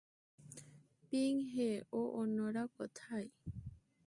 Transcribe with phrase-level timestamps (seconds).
[1.03, 3.27] Ping হে ও অন্যরা কোথায়?